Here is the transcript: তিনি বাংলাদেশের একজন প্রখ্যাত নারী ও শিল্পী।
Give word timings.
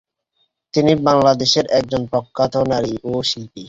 তিনি 0.73 0.91
বাংলাদেশের 1.07 1.65
একজন 1.79 2.01
প্রখ্যাত 2.11 2.53
নারী 2.71 2.93
ও 3.03 3.21
শিল্পী। 3.29 3.59